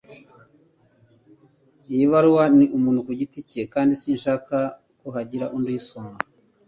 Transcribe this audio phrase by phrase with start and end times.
[1.93, 4.57] Iyi baruwa ni umuntu ku giti cye, kandi sinshaka
[4.99, 6.13] ko hagira undi uyisoma.